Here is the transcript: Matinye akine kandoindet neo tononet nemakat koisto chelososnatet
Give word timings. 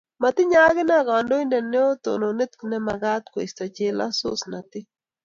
Matinye 0.21 0.57
akine 0.67 0.97
kandoindet 1.07 1.65
neo 1.71 1.91
tononet 2.03 2.51
nemakat 2.71 3.23
koisto 3.33 3.63
chelososnatet 3.75 4.85